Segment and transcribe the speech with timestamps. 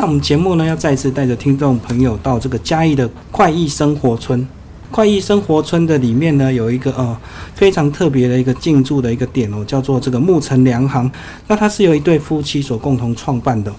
[0.00, 4.48] 那我们节目呢，要再次带着听众朋友到这个嘉义的快意生活村。
[4.90, 7.14] 快意生活村的里面呢，有一个呃
[7.54, 11.10] 非常特别的一个进驻的一个点哦，叫做这个木城良行。
[11.46, 13.70] 那它是由一对夫妻所共同创办的。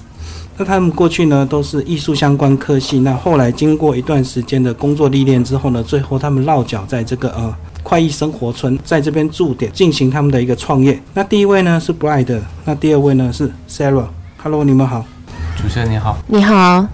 [0.57, 7.51] 那他们过去呢都是艺术相关科系，那后来经过一段时间的工作历练之后呢，最后他们落脚在这个呃
[7.81, 11.01] 快意生活村，在这边驻点进行他们的一个创业。
[11.15, 14.05] 那第一位呢是 Bride，那第二位呢是 Sarah。
[14.37, 15.03] Hello，你们好。
[15.61, 16.87] 主持人你好，你好。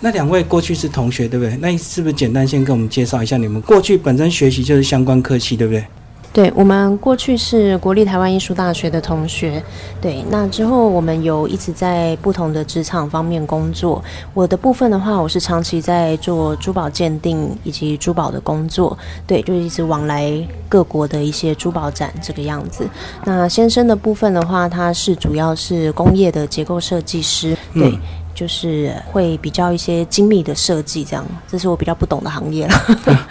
[0.00, 1.56] 那两位过去是同学，对不对？
[1.56, 5.84] 那是不是简单先跟我们介绍一下你们过去本身学习就是相关科系，对不对？
[6.32, 9.60] 对，我们过去是国立台湾艺术大学的同学。
[10.00, 14.02] 对，那之后我们有一直在不同的职场方面工作。
[14.34, 18.96] 我的部分的话，我是长期在做珠宝鉴定以及珠宝的工作。
[19.26, 20.32] 对，就一直往来
[20.68, 22.88] 各国的一些珠宝展这个样子。
[23.24, 27.56] 那先生的部分的话，他是主要是工业的结构设计师。
[27.74, 27.98] 对。
[28.34, 32.74] 就是会比较一些精密的设计，这样，这是我比较不懂的行业了。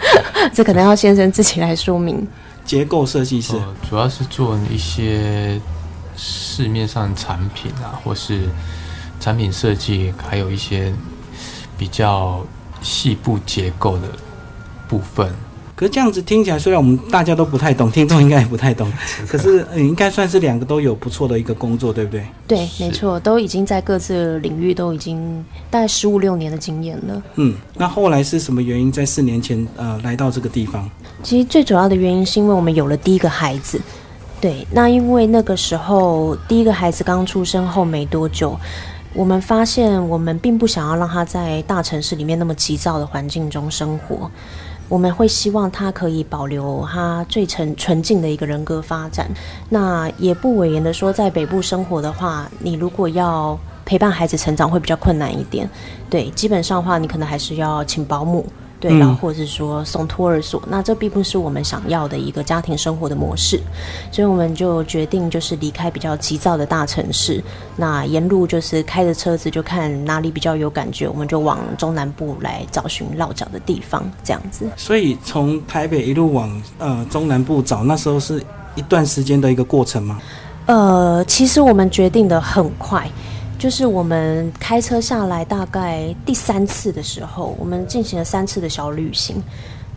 [0.52, 2.28] 这可能要先生自己来说明。
[2.68, 3.54] 结构设计师
[3.88, 5.58] 主要是做一些
[6.18, 8.46] 市面上产品啊，或是
[9.18, 10.92] 产品设计，还有一些
[11.78, 12.44] 比较
[12.82, 14.08] 细部结构的
[14.86, 15.34] 部分。
[15.78, 18.92] 可是这样子听起来，虽然我们大家都不太懂，听众应该也不太懂，
[19.28, 22.26] 可是应该算是两个都有不错的一个工作，对不对？
[22.48, 27.22] 对，没错，都已经在各自领域都已经大概十五六年的经验了。
[27.36, 30.90] 嗯，那后来是什么原因在四年前呃来到这个地方？
[31.22, 33.80] 其实最主要的原因是因为我们有了第一个孩子。
[34.40, 38.58] 对，那因为那个时候第一个孩子刚出生后没多久，
[39.14, 44.28] 我们发现我们并不想要让他在大城市里面那么急躁的环境中生活。
[44.88, 49.30] 我们会希望他可以保留他最纯纯净的一个人格发展。
[49.68, 55.68] 那也不委言的说，在北部生活的话，你如果要陪伴孩子成长，会比较困难一点。
[56.08, 58.46] 对，基本上的话，你可能还是要请保姆。
[58.80, 63.60] 对，然后或者是说送托儿所，那这并不是我们想要的一个家庭生活的模式，
[64.12, 67.42] 所以我们就决定就是离开比较急躁的大城市，
[67.76, 74.68] 那沿路就是开着车子就看哪里比较有感觉，我们就往中南部来找寻落脚的地方，这样子。
[74.76, 78.40] 所以从台北一路往呃中南部找，那时候是
[78.76, 80.20] 一段时间的一个过程吗？
[80.66, 83.10] 呃，其实我们决定的很快。
[83.58, 89.42] 就是我们开车下来大概第三次的时候，我们进行了三次的小旅行。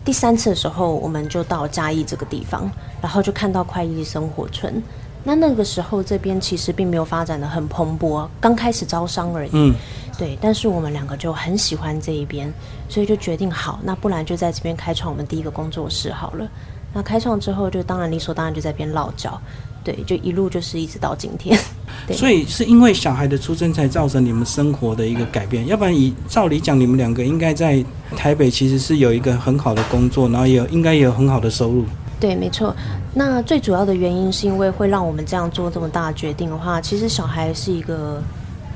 [0.04, 2.70] 第三次的时候，我们就到嘉义这个地方，
[3.00, 4.82] 然后就看到快意生活村。
[5.24, 9.52] 那那个时候这边其实并没有发展的很蓬勃，刚开始招商而已。
[9.54, 9.76] 嗯，
[10.18, 10.36] 对。
[10.42, 12.52] 但是我们两个就很喜欢这一边，
[12.90, 16.50] 所以就决定好，那不然就在这边开创我们第一个工作室好了。
[16.94, 19.40] 那开创之后，就当然理所当然就在边落脚。
[19.84, 21.58] 对，就一路就是一直到今天。
[22.12, 27.84] 所以是因为小孩的出生才造成你们生活的一个改变，要不然以照理讲，你们两个应该在
[28.16, 31.86] 台北其实是有一个很好的工作，然后也有应该也有很好的收入。
[32.20, 32.76] 对，没错。
[33.14, 38.22] 那最主要的原因是因为会让我们这样做这么大的决定的话，其实小孩是一个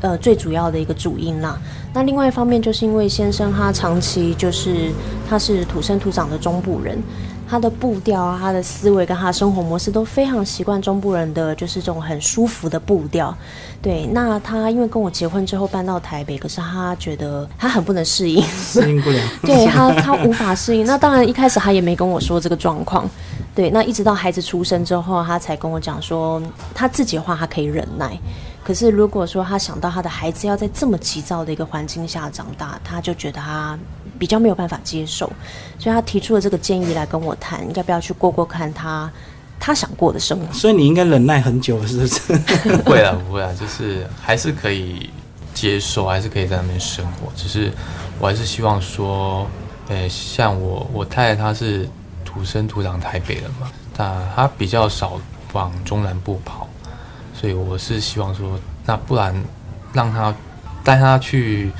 [0.02, 1.60] 呃最主要的一个主因啦。
[1.94, 4.92] 那另外一方面就是因为先生他长期就是
[5.30, 7.02] 他是土生土长的中部人。
[7.47, 13.35] 他的步调啊，他的思维跟他的生活模式都非常习惯中部人的，就是这种很舒服的步调。
[13.81, 19.19] 对，那他因为跟我结婚之后搬到台北，可是他觉得他很不能适应，适应不了。
[19.44, 20.85] 对他，他无法适应。
[20.85, 23.07] 那当然一开始他也没跟我说这个状况。
[23.53, 26.41] 对，那一直到孩子出生之后，他才跟我讲说，
[26.73, 28.19] 他自己的话他可以忍耐。
[28.66, 33.80] 可是如果说他想到他的孩子要在这么急躁的一个环境下长大，他就觉得他。
[34.18, 35.30] 比较没有办法接受，
[35.78, 39.12] 所以他提出了这个建议来跟我谈，要不要去过过看他
[39.59, 40.54] 他想过的生活。
[40.54, 42.34] 所以你应该忍耐很久，是不是？
[42.80, 45.09] 不会啊，不会啊，就是还是可以
[45.54, 47.30] 接受，还是可以在那边生活。
[47.36, 47.70] 只是
[48.18, 49.46] 我还是希望说，
[49.90, 51.86] 呃，像我我太太她是
[52.24, 55.20] 土生土长台北人嘛，但她比较少
[55.52, 56.70] 往中南部跑，
[57.40, 59.35] 所以我是希望说，那不然
[59.94, 60.34] 让他
[60.84, 61.72] 带他去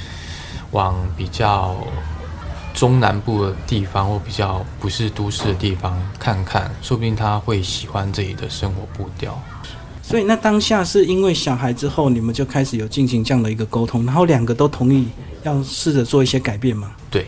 [0.72, 1.76] 往比较。
[2.76, 9.42] 中南部的地方或比较不是都市的地方看看，说不定他会喜欢这里的生活步调。
[10.04, 15.08] 所以那当下是因为小孩之后，你们就开始有进行这样的一个沟通，然后两个都同意
[15.44, 16.92] 要试着做一些改变吗？
[17.10, 17.28] 对，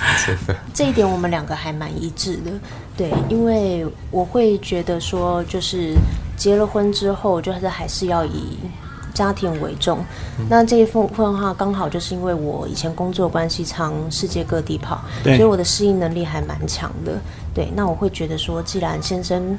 [0.72, 2.50] 这一点我们两个还蛮一致的。
[2.96, 5.94] 对，因为我会觉得说，就是
[6.36, 8.58] 结了婚之后，就是还是要以。
[9.14, 10.02] 家庭为重，
[10.48, 17.20] 那这一份份话刚好就是因为我以前工作关系，常世界各地跑，所以我的适应能力还蛮强的。
[17.52, 19.58] 对，那我会觉得说，既然先生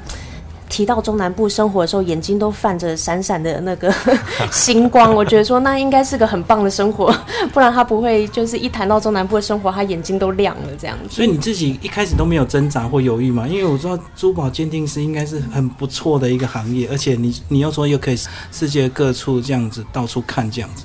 [0.74, 3.94] 提到中南部生活的时候，眼睛都泛着闪闪的那个
[4.50, 5.14] 星光。
[5.14, 7.16] 我觉得说那应该是个很棒的生活，
[7.52, 11.14] 不然他不会就是一谈到中南部的生活，他眼睛都亮了这样子。
[11.14, 13.46] 所以你自己一开始都没有挣扎或犹豫嘛？
[13.46, 18.18] 因为我知道珠宝鉴定师应该是很不错的一个行业，而且你你又说又可以
[18.50, 20.82] 世界各处这样子到处看这样子。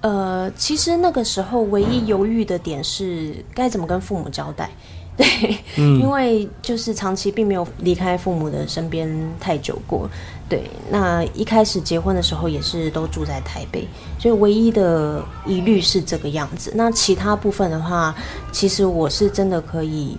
[0.00, 4.70] 呃，其实那个时候唯一犹豫的点是该怎么跟父母交代。
[5.18, 9.08] 对，因为就是长期并没有离开父母的身边
[9.40, 10.08] 太久过。
[10.48, 16.70] 对，那一开始结婚的时候也是都住在台北，所以唯一的疑虑是这个样子。
[16.76, 18.14] 那其他部分的话，
[18.52, 20.16] 其实我是真的可以，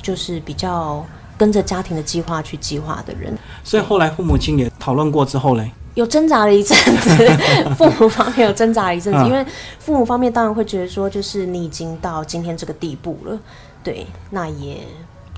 [0.00, 1.04] 就是比较
[1.36, 3.36] 跟着家庭的计划去计划的人。
[3.64, 7.10] 所以后来父母亲也讨论过之后嘞，有挣扎了一阵子，
[7.76, 9.44] 父母方面有挣扎了一阵子，因为
[9.78, 13.38] 父母方面当然会觉得说，就是你已经到今天这个地步了。
[13.86, 14.78] 对，那也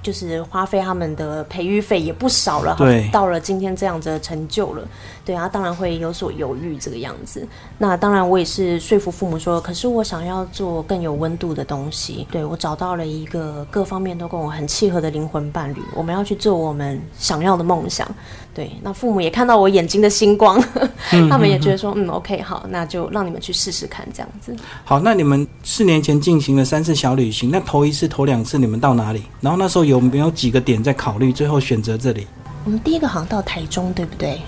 [0.03, 4.89] 就是花费他们的培育费也不少了，对，到了今天这样子的成就了，
[5.29, 7.47] 对啊，当然会有所犹豫这个样子。
[7.77, 18.09] 那当然，我也是说服父母说，可是我想要做更有温度的东西，对我找到了一个各方面都跟我很契合的灵魂伴侣，我们要去做我们想要的梦想。
[18.55, 20.59] 对，那父母也看到我眼睛的星光，
[21.29, 24.57] 他们也觉得说，嗯，OK，好，那就让你们去试试看，这样子。
[24.83, 29.25] 好，那你们四年前进行了三次小旅行，那头一次、头两次你们到哪里？
[29.43, 32.27] 然后那时候有没有几个点在考虑，最后选择这里？
[32.65, 34.41] 我们第一个好像到台中，对不对？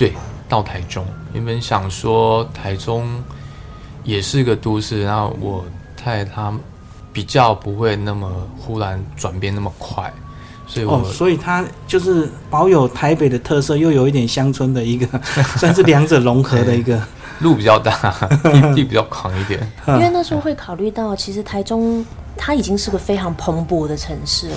[0.00, 0.14] 对，
[0.48, 1.04] 到台中。
[1.34, 3.06] 原本想说台中
[4.02, 5.62] 也是个都市，然后我
[5.94, 6.50] 太太她
[7.12, 8.26] 比较不会那么
[8.58, 10.10] 忽然转变那么快。
[10.66, 15.06] 所以哦，所以它就是保有台北的特色，又有一点乡村的一个，
[15.60, 16.98] 算是两者融合的一个。
[17.40, 17.92] 路比较大，
[18.74, 19.60] 地比较广一点。
[19.86, 22.02] 因为那时候会考虑到，其实台中
[22.38, 24.56] 它已经是个非常蓬勃的城市了，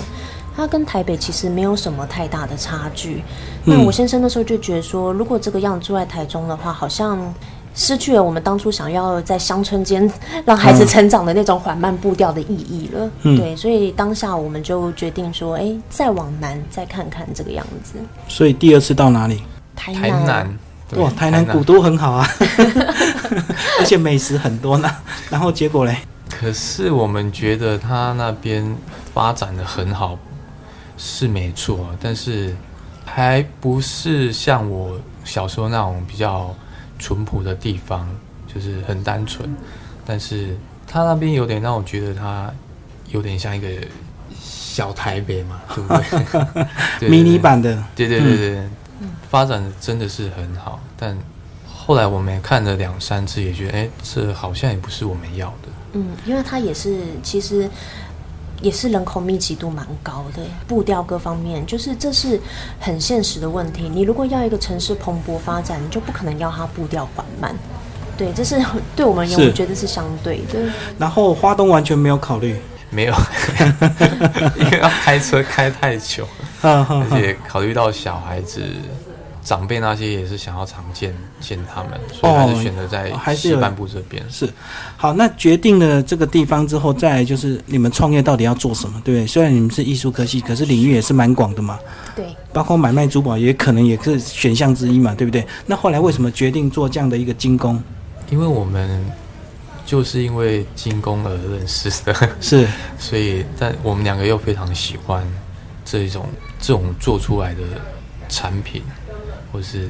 [0.55, 3.23] 它跟台北其实没有什么太大的差距。
[3.63, 7.33] 那我先生那时候就觉得说，如果这个样住在台中的话，好像。
[7.75, 10.07] 失去了我们当初想要在乡村间
[10.45, 13.09] 让孩子成长的那种缓慢步调的意义了。
[13.23, 17.95] 对，所以当下我们就决定说，哎，再往南再看看这个样子。
[18.27, 19.41] 所以第二次到哪里？
[19.75, 20.55] 台南。
[20.97, 22.29] 哇，台南古都很好啊，
[23.81, 24.87] 而且美食很多呢。
[25.31, 25.97] 然后结果嘞？
[26.29, 28.63] 可是我们觉得他那边
[29.15, 30.15] 发展的很好，
[30.97, 32.55] 是没错，但是
[33.05, 36.53] 还不是像我小时候那种比较。
[36.99, 38.07] 淳朴的地方
[38.47, 39.53] 就是很单纯，
[40.05, 40.55] 但是
[40.87, 42.49] 他那边有点让我觉得他
[43.09, 43.67] 有点像一个
[44.39, 45.93] 小台北嘛，对不
[46.99, 47.09] 对？
[47.09, 48.69] 迷你版的，对对对对，
[49.29, 50.79] 发展真的是很好。
[50.95, 51.17] 但
[51.67, 55.69] 后来我们也看了两三次，也觉得哎，这好像也不是我们要的。
[55.93, 57.69] 嗯，因为它也是其实。
[58.63, 62.39] 也是人口密集度蛮高的，步调各方面，就是这是
[62.79, 63.87] 很现实的问题。
[63.87, 67.53] 你如果要一个城市蓬勃发展，你就不可能要它步调缓慢。
[68.17, 68.59] 对，这是
[68.95, 70.59] 对我们而言，我觉得是相对的。
[70.97, 72.55] 然后花东完全没有考虑，
[72.89, 73.13] 没有，
[74.57, 76.25] 因为要开车开太久，
[76.61, 78.63] 而且考虑到小孩子。
[79.43, 84.23] 长辈那些也是想要常见见他们，所以还是选择在西半部这边。
[84.29, 84.49] 是，
[84.95, 89.27] 好，那决定了这个地方之后，再来就是你们创业到底要做什么，对不对？
[89.27, 91.77] 虽然你们是艺术科系，可是领域也是蛮广的嘛。
[92.15, 92.25] 对。
[92.53, 95.45] 包括买卖珠宝，也可能也是选项之一嘛，对不对？
[95.65, 97.81] 那后来为什么决定做这样的一个精工？
[98.29, 99.03] 因为我们
[99.85, 102.65] 就是因为精工而认识的，是，
[102.97, 105.27] 所以但我们两个又非常喜欢
[105.83, 106.25] 这种
[106.61, 107.61] 这种做出来的
[108.29, 108.81] 产品。
[109.53, 109.89] 或是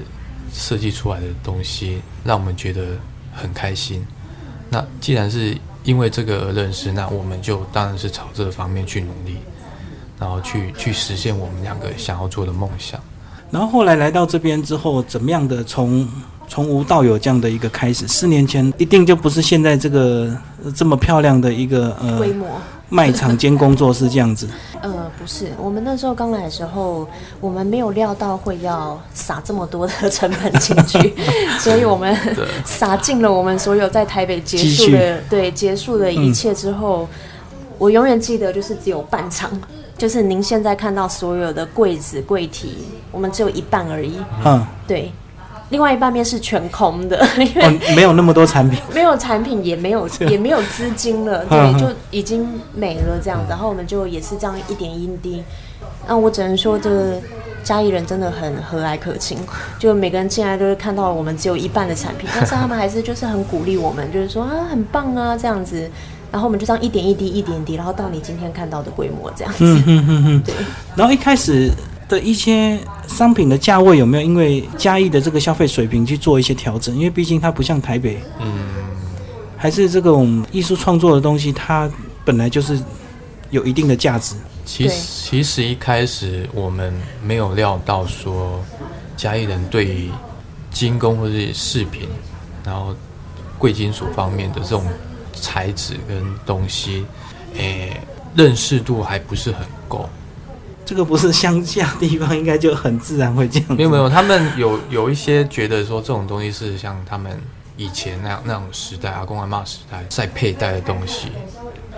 [0.53, 2.85] 设计出来的东西，让我们觉得
[3.33, 4.05] 很开心。
[4.69, 9.37] 那既然是因为这个而认识，那我们就当然是朝这个方面去努力，
[10.19, 12.99] 然后去去实现我们两个想要做的梦想。
[13.49, 16.07] 然后后来来到这边之后，怎么样的从
[16.47, 18.07] 从无到有这样的一个开始？
[18.07, 20.35] 四年前一定就不是现在这个
[20.75, 22.47] 这么漂亮的一个呃规模。
[22.93, 24.47] 卖场兼工作室这样子，
[24.79, 27.07] 呃，不是，我们那时候刚来的时候，
[27.41, 31.15] 我们没有料到会要撒这么多的成本进去，
[31.59, 32.15] 所以我们
[32.63, 37.09] 撒尽了我们所有在台北结束的对结束的一切之后，
[37.79, 39.49] 我永远记得就是只有半场，
[39.97, 42.77] 就是您现在看到所有的柜子柜体，
[43.11, 45.11] 我们只有一半而已，嗯，对。
[45.73, 53.43] 另外一半面是全空的， 因为没有那么多产品， 没有产品，也没有 也没有资金了，对，就已经没了这样。
[53.49, 55.43] 然后我们就也是这样一点一滴。
[56.07, 57.19] 那我只能说，这个
[57.63, 59.37] 嘉义人真的很和蔼可亲，
[59.79, 65.89] 就每个人进来都是看到我们只有一半的产品，但是他们还是就是很鼓励我们，就是说啊很棒啊这样子。
[66.31, 69.81] 然后我们就这样一点一滴一点滴，然后到你今天看到的规模这样子。
[70.43, 70.53] 对。
[70.95, 71.69] 然后一开始
[72.07, 76.95] 的一些商品的价位有没有因为嘉义的这个消费水平去做一些调整？
[76.95, 78.51] 因为毕竟它不像台北，嗯，
[79.57, 81.89] 还是这种艺术创作的东西，它
[82.23, 82.79] 本来就是
[83.49, 84.35] 有一定的价值。
[84.65, 88.63] 其实其实一开始我们没有料到说
[89.17, 90.09] 嘉义人对于
[90.71, 92.07] 精工或是饰品，
[92.63, 92.95] 然后
[93.57, 94.85] 贵金属方面的这种
[95.33, 97.05] 材质跟东西，
[97.57, 97.99] 诶、
[98.35, 100.09] 认识度还不是很够。
[100.85, 103.75] 这个不是乡下地方，应该就很自然会这样。
[103.75, 107.31] 没有没有，他们有有一些觉得说这种东西是像他们
[107.77, 111.29] 以前那样那种时代阿公阿妈时代在佩戴的东西，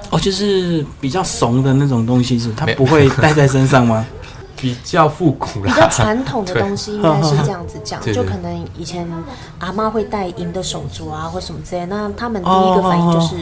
[0.09, 4.05] 哦，就是比较怂的那种东西是，它没不会带在 身上吗？
[4.57, 5.87] 比较复古比较。
[5.89, 9.05] 传统的东西应该是这样子讲， 就可能以前
[9.59, 13.35] 阿妈会戴银的手镯啊，或什么之类，那他们第一个反应就是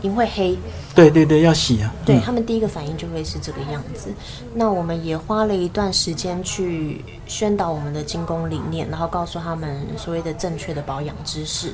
[0.00, 0.58] 银会黑，
[0.96, 1.94] 对对对，要洗啊。
[2.00, 4.08] 嗯对他们第一个反应就会是这个样子。
[4.54, 11.72] 那我们也花了一段时间去宣导我们的精工理念，然后告诉他们所谓的正确的保养知识，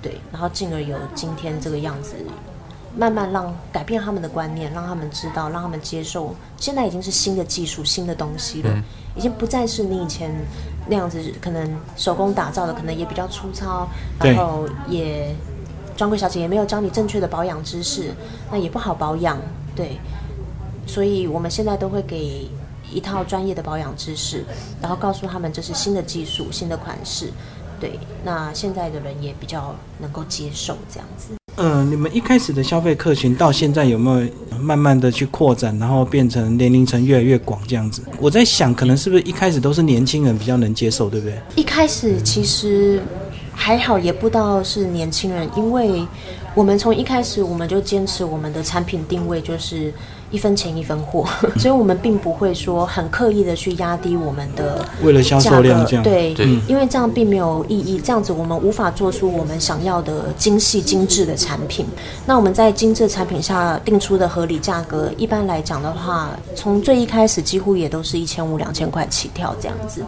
[0.00, 2.14] 对，然后进而有今天这个样子。
[2.96, 6.34] 慢慢让改变他们的观念，让他们知道，让他们接受。
[6.56, 8.82] 现在已经是新的技术、新的东西了，
[9.14, 10.34] 已经不再是你以前
[10.88, 15.32] 那样子，可能手工打造的，可能也比较粗糙，然后也
[16.00, 18.10] 专柜小姐也没有教你正确的保养知识，
[18.50, 19.36] 那也不好保养，
[19.76, 19.98] 对。
[20.86, 22.48] 所以我们现在都会给
[22.90, 24.42] 一套专业的保养知识，
[24.80, 27.26] 然后告诉他们这是新的技术、新的款式，
[27.78, 28.00] 对。
[28.24, 31.34] 那现在的人也比较能够接受这样子。
[31.56, 38.00] 嗯、你们一开始的消费客群到现在有没有慢慢的去扩展，然后变成年龄层越来越广这样子？
[38.18, 41.38] 我在想，可能是不是一开始都是年轻人比较能接受，对不对？
[41.56, 43.02] 一开始其实
[43.62, 46.02] 还好，也不到是年轻人，因为
[46.54, 49.92] 我们从一开始我们就坚持我们的产品定位就是
[50.30, 51.28] 一分钱一分货，
[51.60, 56.02] 所以我们并不会说很刻意的去压低我们的为了销价格售量这样。
[56.02, 61.84] 对，对因为这样并没有意义，这样子我们无法做出我们想要的精细精致的产品。
[62.24, 70.02] 那我们在精致产品下定出的合理价格，一般来讲的话，从最一开始几乎也都是一千五、两千块起跳这样子。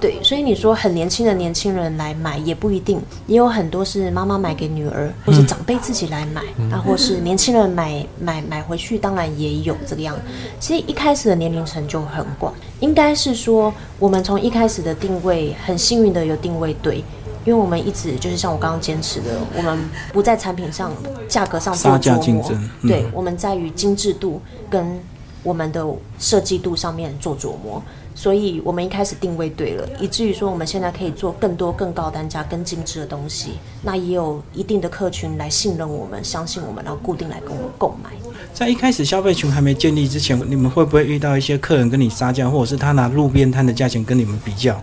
[0.00, 10.16] 对，所以你说很年轻的年轻人来买也不一定，也有很多是妈妈买给女儿，或是长辈自己来买，啊，或是年轻人买买买回去，当然也有这个样。
[10.60, 17.02] 其实一开始的年龄层就很广，应该是说我们从一开始的定位很幸运的有定位对。
[17.44, 19.78] 因为我们一直就是像我刚刚坚持的，我们
[20.12, 20.92] 不在产品上、
[21.26, 24.38] 价格上做琢磨，竞争嗯对，我们在于精致度
[24.68, 25.00] 跟
[25.42, 25.82] 我们的
[26.18, 27.82] 设计度上面做琢磨，
[28.18, 33.52] 所以我们一开始定位对了，以至于说我们现在可以做更多、更高单价、更精致的东西。
[33.80, 38.10] 那也有一定的客群来信任我们、相信我们，然后固定来跟我们购买。
[38.52, 44.82] 在一开始消费群还没建立之前，你们会不会遇到一些客人跟你杀价，或者是他拿路边摊的价钱跟你们比较，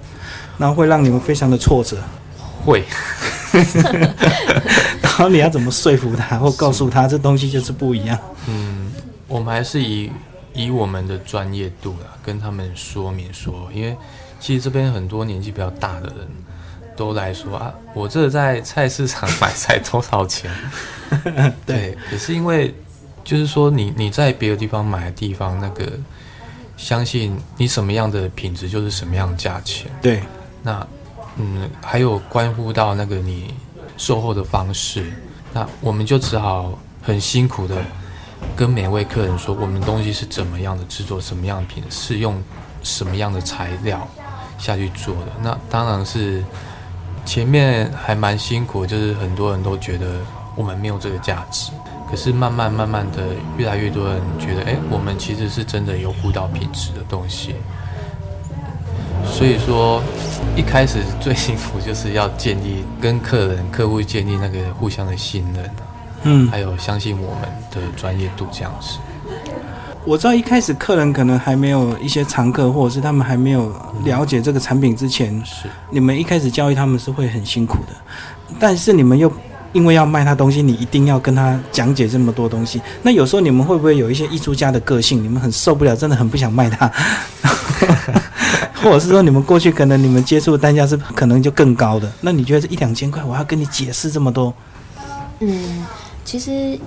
[0.58, 1.98] 然后会让你们非常的挫折？
[2.66, 2.86] 会，
[5.04, 8.18] 然后你要怎么说服他，或告诉他这东西就是不一样？
[8.48, 8.94] 嗯，
[9.28, 10.10] 我们还是以
[10.56, 13.96] 以我们的专业度啦，跟他们说明说，因为
[14.40, 16.28] 其实这边很多年纪比较大的人
[16.96, 20.50] 都来说啊，我这在菜市场买菜多少钱？
[21.66, 22.74] 对，也是因为
[23.24, 25.92] 就是说你你在别的地方买的地方，那个
[26.78, 29.92] 相信你什么样的品质就是什么样的价钱。
[30.02, 30.24] 对，
[30.64, 30.86] 那
[31.38, 33.54] 嗯，还有关乎到那个你
[33.98, 35.12] 售后的方式，
[35.54, 37.76] 那我们就只好很辛苦的
[38.56, 42.42] 跟每位客人说，我们东西是怎么样的制作，什么样的品，是用
[42.84, 44.08] 什么样的材料
[44.58, 45.32] 下去做的。
[45.42, 46.44] 那当然是
[47.26, 50.20] 前面还蛮辛苦，就是很多人都觉得
[50.56, 51.72] 我们没有这个价值。
[52.08, 57.56] 可是慢慢慢慢的，越来越多人觉得，哎，我们其实是真的有顾到品质的东西。
[59.26, 60.04] 所以说，
[60.56, 65.70] 一开始最 辛苦就是要建立跟客人、客户建立那个互相的信任，
[66.26, 68.98] 嗯，还有相信我们的专业度这样子。
[70.04, 73.72] 我知道一开始客人可能还没有一些常客，或者是他们还没有
[74.04, 77.94] 了解这个产品之前，是，你们一开始教育他们是会很辛苦的，
[78.60, 79.32] 但是你们又
[79.74, 82.82] 因为要卖他东西，你一定要跟他讲解这么多东西。
[83.02, 86.92] 那有时候你们会不会有一些艺术家的个性，你们很受不了，真的很不想卖他，
[88.82, 94.54] 或者是说你们过去可能你们接触的单价是可能就更高的，那你觉得这一两千块，我要跟你解释这么多？
[95.40, 95.86] 嗯，
[96.26, 96.78] 其实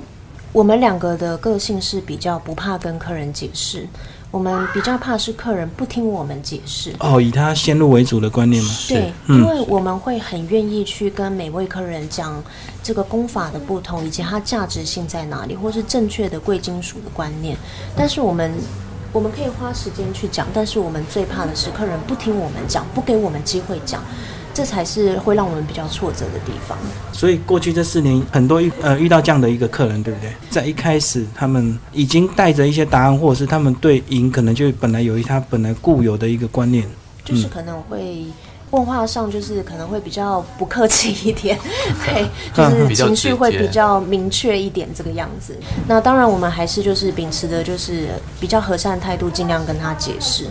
[0.53, 3.87] 我们两个的个性是比较不怕跟客人解释，
[4.33, 6.93] 我们比较怕是客人不听我们解释。
[6.99, 8.71] 哦，以他先入为主的观念吗？
[8.89, 12.43] 对，嗯因为我们会很愿意去跟每位客人讲
[12.83, 17.57] 这个功法的不同，以及它价值性在哪里，或是正确的贵金属的观念。
[17.97, 18.53] 但是我们
[19.13, 24.03] 我们可以花时间去讲，但是我们最怕的是客人不听我们讲，不给我们机会讲，
[24.59, 26.77] 这才是会让我们比较挫折的地方。
[27.13, 30.33] 所以过去这四年，很多遇呃遇到这样的一个客人，对不对？
[30.51, 36.85] 在一开始，他们已经带着一些答案，或者是他们对赢可能就本来有一他本来固有的一个观念，
[37.25, 38.25] 就是可能会。
[38.71, 41.59] 问话上就是可能会比较不客气一点，
[42.05, 45.57] 对，就是情绪会比较明确一点这个样子。
[45.87, 48.09] 那当然我们还是就是秉持的就是
[48.39, 50.45] 比较和善态度，尽量跟他解释。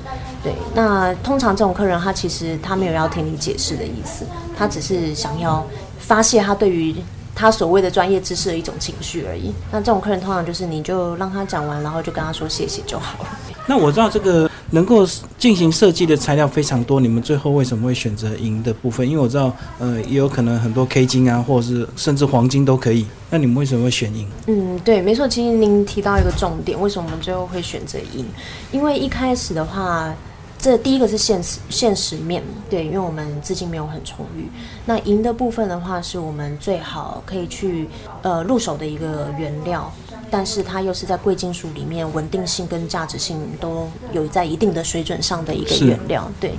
[0.43, 4.25] 对，那通常这种客人他其实他没有要听你解释的意思，
[4.57, 5.63] 他只是想要
[5.99, 6.95] 发泄他对于
[7.35, 9.53] 他所谓的专业知识的一种情绪而已。
[9.71, 13.29] 那这种客人通常就是你就让他讲完，然后就跟他说谢谢就好了。
[13.67, 14.49] 那我知道这个。
[14.71, 15.05] 能够
[15.37, 19.07] 进行设计的材料非常多，你们最后为什么会选择银的部分？
[19.07, 23.05] 因为我知道，呃，也有可能很多 K 金啊，或者是甚至黄金都可以。
[23.29, 24.27] 那你们为什么会选银？
[24.47, 25.27] 嗯，对，没错。
[25.27, 28.25] 其实您提到一个重点，为什么我们最后会选择银？
[28.71, 30.13] 因为一开始的话，
[30.59, 34.49] 这第一个是现实现实面对，因为我们资金没有很充裕。
[34.85, 37.87] 那银的部分的话，是我们最好可以去
[38.21, 39.91] 呃入手的一个原料。
[40.29, 46.29] 但是它又是在贵金属里面，稳定性跟价值性都有在一定的水准上的一个原料。
[46.39, 46.53] 对，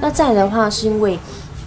[0.00, 1.18] 那再来的话，是因为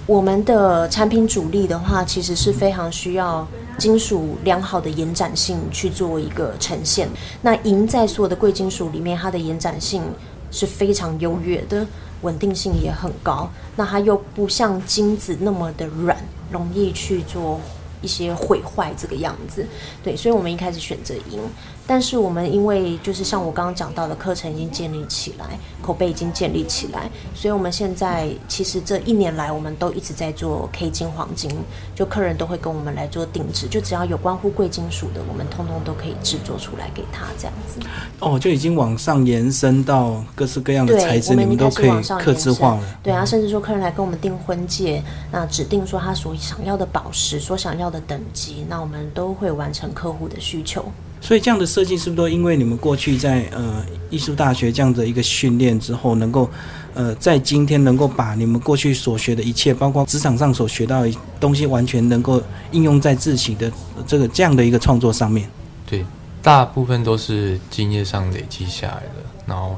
[0.06, 3.48] 我们的产品主力的话，其实是非常需要
[3.78, 7.08] 金属良好的延展性去做一个呈现。
[7.42, 10.04] 那银在所有的贵金属里面，它的延展性
[10.52, 11.88] 是非常优越的，
[12.22, 13.50] 稳定性也很高。
[13.76, 16.18] 那它又不像金子那么的软，
[16.52, 17.60] 容易去做。
[18.06, 19.66] 一些毁坏这个样子，
[20.04, 21.40] 对，所以我们一开始选择银。
[21.88, 25.46] 但是我们因为就是像我刚刚讲到的课程已经建立起来，
[25.82, 31.51] 口碑已经建立起来，所以我们现在其实这一年来我们都一直在做 K 金黄金，
[31.94, 37.80] 就客人都会跟我们来做定制，就只要有关乎贵金属的，我们通通都可以制作出来给他这样子。
[38.20, 42.84] 哦，就已经往上延伸到各式各样的材质，你们都可以刻制化了。
[43.04, 50.84] 对啊，甚至说客人来跟我们订婚戒，那指定说他所想要的宝石，所想要的等级，那我们都会完成客户的需求。
[51.25, 56.47] 所以这样的设计是不是都因为你们过去在呃艺术大学这样的一个训练之后，能够
[56.93, 62.39] 呃在今天能够把你们过去所学的一切，包括职场上所学到的东西，完全能够
[62.71, 63.71] 应用在自己的
[64.06, 65.50] 这个这样的一个创作上面？
[65.88, 66.06] 对，
[66.43, 69.76] 大部分都是经验上累积下来的，然后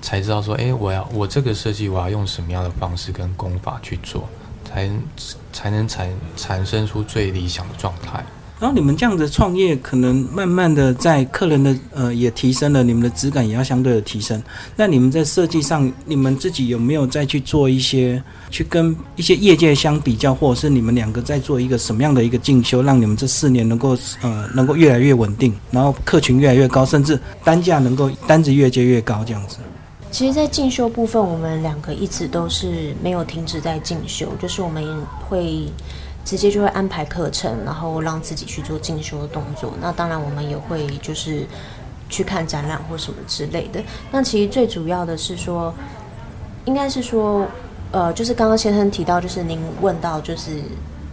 [0.00, 4.26] 才知道说，哎，我要我这个设计我要用什么样的方式跟功法去做，
[4.64, 4.90] 才
[5.52, 8.24] 才能产产生出最理想的状态。
[8.60, 14.42] 然后你们这样子创业，可能慢慢的在客人的呃也提升了，你们的质感也要相对的提升。
[14.74, 29.58] 那你们在设计上，你们自己有没有再去做一些，去跟一些业界相比较，或者是你们两个在做一个什么样的一个进修，让你们这四年能够呃能够越来越稳定，然后客群越来越高，甚至单价能够单子越接越高这样子。
[30.10, 34.84] 其实，在进修部分，我们两个一直都是没有停止在进修，就是我们
[35.28, 35.68] 会。
[36.28, 39.72] 直接就会安排课程，然后让自己去做进修的动作。
[39.80, 41.46] 那当然，我们也会就是
[42.10, 43.82] 去看展览或什么之类的。
[44.10, 45.72] 那其实最主要的是说，
[46.66, 47.46] 应该是说，
[47.92, 50.60] 呃，就是刚刚先生提到，就是您问到，就是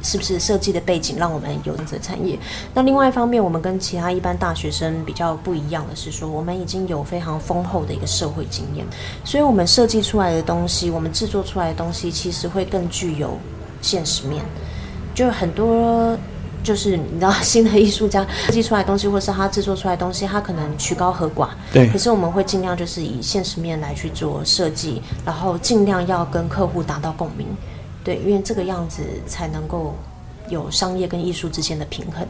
[0.04, 2.38] 是不是设计的背景让我们有这产业。
[2.74, 8.86] 那另外一方面，我们跟其他一般大学生比较不一样的是说，我们已经有非常丰厚的一个社会经验，
[9.24, 13.38] 所以我们设计出来的东西，我们制作出来的东西，其实会更具有
[13.82, 14.44] 现实面。
[15.16, 16.16] 就很多，
[16.62, 21.48] 就是你知道，新的艺术家设计出来东西，或是他制作出来东西，他可能曲高和寡。
[21.74, 21.88] 对。
[21.88, 27.48] 可是我们会尽量就是以现实面来去做设计，然后尽量要跟客户达到共鸣。
[28.04, 29.96] 对，因为这个样子才能够。
[30.50, 32.26] 有商业跟艺术之间的平衡，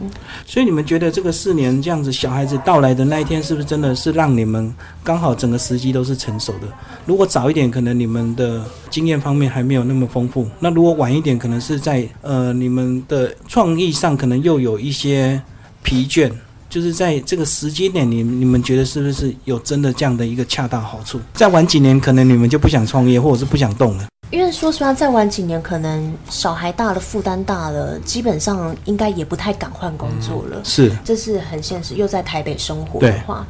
[0.46, 4.74] 所以你们觉得这个四年这样子，小孩子到来的那一天，是不是真的是让你们
[5.04, 6.68] 刚好整个时机都是成熟的？
[7.06, 15.42] 如果早一点，可能你们的经验方面还没有那么丰富；那如果晚一点，可能是在呃你们的创意上可能又有一些
[15.84, 16.32] 疲倦。
[16.68, 21.22] 就是在这个时间点，你你们觉得是不是有真的这样的一个恰到好处？
[21.34, 24.08] 再晚几年，可能你们就不想创业，或者是不想动了。
[24.32, 30.60] 因为说实话，再晚几年，可能小孩大了，负担大了，基本上应该也不太敢换工作了。
[30.64, 31.94] 是，这是很现实。
[31.94, 33.46] 又在台北生活的话，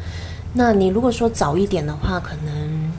[0.54, 2.92] 那你如果说早一点的话，可能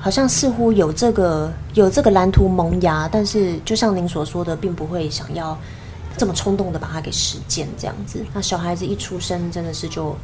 [0.00, 5.58] 好像似乎有这个有这个蓝图萌芽，但是就像您所说的，并不会想要
[6.16, 8.24] 这么冲动的把它给实践这样子。
[8.32, 10.16] 那小孩子一出生，真的是就。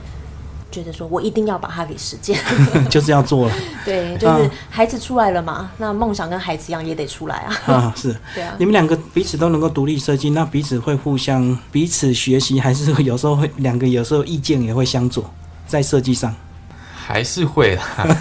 [0.71, 2.39] 觉得说，我一定要把它给实践，
[2.89, 3.55] 就是要做了。
[3.85, 7.57] 对，就是孩子出来了嘛，那梦想跟孩子一样也得出来啊。
[7.67, 8.17] 啊，是。
[8.35, 8.55] 对啊。
[8.59, 15.29] 你们两个彼此都能够独立设计，那彼此会互相彼此学习，还是有时候会两个有时候意见也会相左
[15.67, 16.35] 在设计上？
[16.95, 18.17] 还是会啦，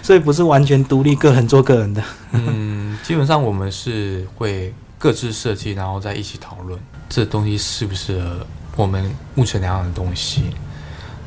[0.00, 2.00] 所以不是完全独立个人做个人的。
[2.30, 10.44] 嗯，基本上我们是会各自设计，然后再一起讨论这东西适不适合我们目前两样的东西。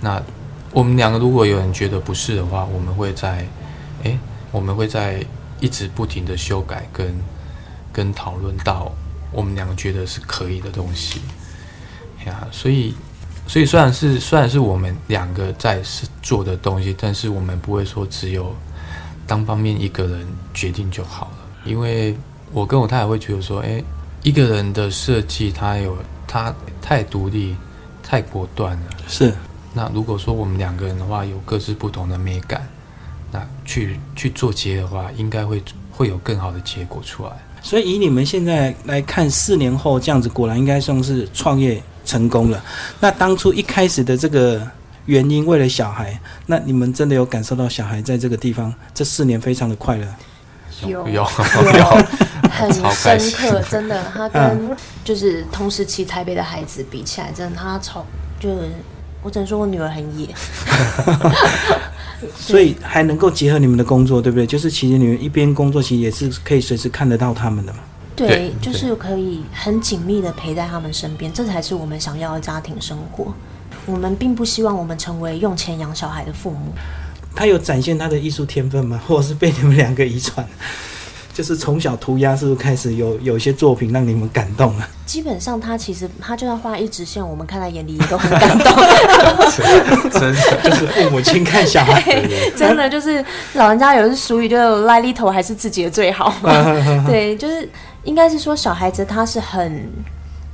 [0.01, 0.21] 那
[0.71, 3.47] 我们两个如果有人觉得不是的话，我们会在，
[4.03, 4.17] 诶，
[4.51, 5.23] 我们会在
[5.59, 7.15] 一直不停的修改跟
[7.91, 8.91] 跟讨论到
[9.31, 11.21] 我们两个觉得是可以的东西。
[12.25, 12.93] 呀，所以
[13.47, 18.55] 所以虽然是虽然是我们两个在是做的东西，但是我们不会说只有
[19.27, 22.15] 单方面一个人决定就好了，因为
[22.51, 23.83] 我跟我太太会觉得说，诶，
[24.23, 27.55] 一个人的设计他有他太独立、
[28.03, 28.83] 太果断了。
[29.07, 29.33] 是，
[29.75, 32.65] 那如果说我们两个人的话有各自不同的美感，
[33.31, 35.61] 那去去做结的话，应该会
[35.91, 37.31] 会有更好的结果出来。
[37.61, 42.63] 所以以你们现在来看，四年后这样子，果然应该算是创业成功了。
[43.01, 44.65] 那当初一开始的这个
[45.07, 50.07] 原因，为了小孩，那你们真的有感受到小孩在这个地方这四年非常的快乐？
[50.83, 58.05] 有有有很深刻，真的，他跟就是同时期台北的孩子比起来，真的他超
[58.39, 58.69] 就是
[59.25, 60.27] 我只能说我女儿很野，
[62.37, 64.45] 所以还能够结合你们的工作，对不对？
[64.45, 67.79] 就是其实你们一边工作，其实也是可以随时看得到他们的嘛。
[68.15, 73.33] 对对，就是可以很紧密的陪在他们身边，这才是我们想要的家庭生活。
[73.87, 76.71] 我们并不希望我们成为用钱养小孩的父母。
[77.35, 79.01] 他有展现他的艺术天分吗？
[79.07, 80.47] 或者是被你们两个遗传？
[81.35, 84.87] 就是从小涂鸦，是不是开始有有一些作品让你们感动了？
[85.05, 88.73] 基本上，他其实他就算画一直线，我们看在眼里也都很感动。
[90.09, 92.01] 真的就是父母亲看小孩，
[92.55, 93.23] 真的就是
[93.55, 96.49] 老人家有句俗语，就是来里头还是自己的最好嘛。
[97.05, 97.67] 对，就是
[98.05, 99.85] 应该是说小孩子他是很，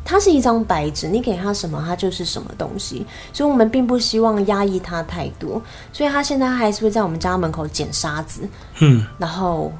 [0.04, 3.06] 他是一张白纸，你给他什么，他就是什么东西。
[3.32, 5.62] 所以我们并不希望压抑他太多，
[5.94, 8.42] 所以他现在还是会在我们家门口捡沙子，
[8.80, 9.72] 嗯，然后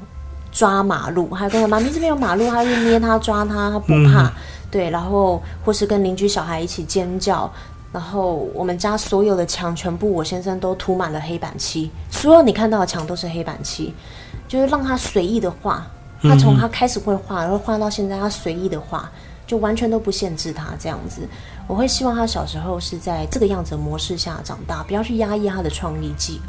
[0.52, 4.30] 抓马路，还有跟我妈咪这边有马路，他就捏他抓他，他不怕。
[4.70, 7.50] 对，然后或是跟邻居小孩一起尖叫。
[7.92, 13.92] 然后我们家所有的墙全部我先生都涂满了黑板漆，所有你看到的墙都是黑板漆，
[14.48, 15.86] 就是让他随意的画。
[16.22, 19.10] 他从他开始会画，然后画到现在他随意的画，
[19.46, 21.20] 就完全都不限制他这样子。
[21.66, 26.40] 我会希望他小时候是在这个样子的模式下长大，不要去压抑他的创意技，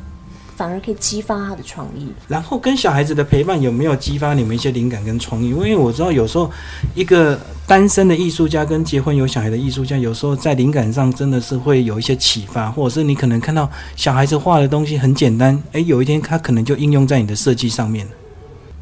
[0.64, 2.08] 反而可以激发他的创意。
[2.26, 5.50] 然后跟小孩子的陪伴有没有激发你们一些灵感跟创意？
[5.50, 6.50] 因为我知道有时候
[6.96, 18.08] 一个单身的艺术家跟结婚有小孩的艺术家，有时候在灵感上真的是会有一些启发，或者是你可能看到小孩子画的东西很简单，诶，有一天他可能就应用在你的设计上面。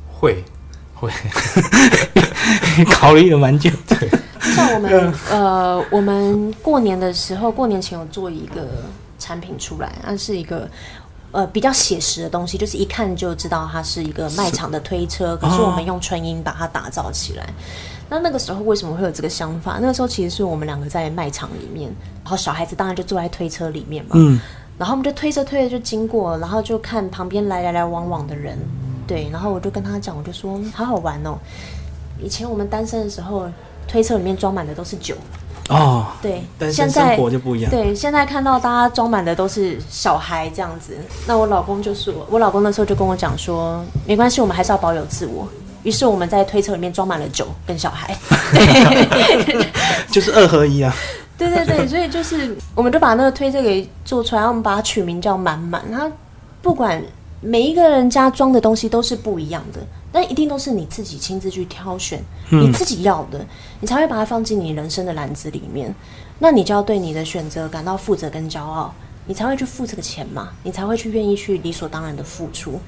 [0.08, 0.44] 会
[0.94, 1.10] 会，
[2.92, 4.08] 考虑了蛮久，对
[4.40, 8.68] 像我们呃，我们过年的时候，过年前有做一个
[9.18, 10.70] 产品出来，那是一个
[11.32, 17.50] 呃比较写实的东西，就是一看就知道它是一个卖场的推车，可是我们用纯音把它打造起来。
[18.10, 19.78] 那那个时候为什么会有这个想法？
[19.80, 21.90] 那个时候其实是我们两个在卖场里面，
[22.24, 24.38] 然后小孩子当然就坐在推车里面嘛，嗯，
[24.78, 28.58] 然后我们就推着推着就经过，然后就看旁边来来来往往的人，
[29.08, 31.38] 对，然后我就跟他讲，我就说好好玩哦。
[32.22, 33.50] 以前我们单身的时候，
[33.88, 35.16] 推车里面装满的都是酒，
[35.72, 37.72] 哦，对，单身现在生活就不一样。
[37.72, 45.48] 对，现在看到大家装满的都是小孩这样子，那我老公就说，我老公那时候就跟我讲说，没关系，我们还是要保有自我。
[45.84, 48.16] 于是我们在推车里面装满了酒跟小孩，
[48.52, 49.66] 对
[50.12, 50.94] 就是二合一啊。
[51.38, 55.82] 对对对，所以就是我们就把那个推车给做出来，我们把它取名叫满满。
[55.92, 56.08] 它
[56.62, 57.02] 不管
[57.40, 59.80] 每一个人家装的东西都是不一样的，
[60.12, 63.46] 但一定都是你自己亲自去挑选，你自己要的，
[63.80, 65.94] 你才会把它放进你人生的篮子里面。
[66.40, 68.94] 那你就要对你的选择感到负责跟骄傲，
[69.26, 72.80] 你才会去付这个钱嘛，你才会去愿意去理所当然的付出。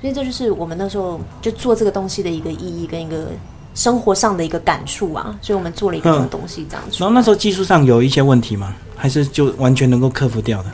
[0.00, 3.28] 所以这就是我们那时候就做这个东西的一个意义跟一个
[3.74, 5.38] 生活上的一个感触啊。
[5.40, 6.98] 所以我们做了一个这个东西这样出来。
[7.00, 8.74] 然后那时候技术上有一些问题吗？
[8.96, 10.70] 还是就完全能够克服掉的？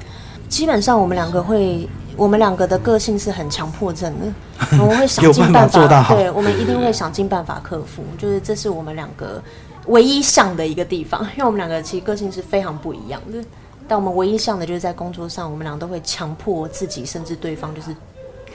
[0.49, 1.87] 基本上我们两个会，
[2.19, 4.27] 我们两个的个性是很强迫症的，
[4.79, 9.41] 我们会想尽办法尽办做到好对，我们一定会想尽办法克服，就是这是我们两个
[9.87, 13.39] 唯一像的一个地方，因为我们两个其实个性是非常不一样的。
[13.87, 17.95] 但我们唯一像的就是在工作上，我们俩都会强迫自己，甚至对方，就是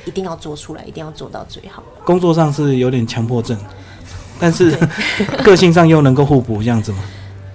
[0.05, 1.81] 一定要做出来，一定要做到最好。
[2.03, 3.57] 工作上是有点强迫症，
[4.39, 4.77] 但是
[5.41, 6.99] 个性上又能够互补，这样子吗？